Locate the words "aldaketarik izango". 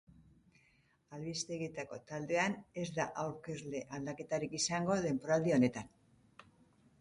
3.99-4.97